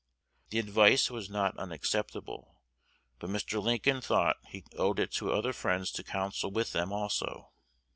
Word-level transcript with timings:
The 0.49 0.57
advice 0.57 1.11
was 1.11 1.29
not 1.29 1.55
unacceptable, 1.59 2.59
but 3.19 3.29
Mr. 3.29 3.61
Lincoln 3.61 4.01
thought 4.01 4.37
he 4.47 4.65
owed 4.75 4.97
it 4.97 5.11
to 5.21 5.31
other 5.31 5.53
friends 5.53 5.91
to 5.91 6.03
counsel 6.03 6.49
with 6.49 6.71
them 6.71 6.91
also. 6.91 7.51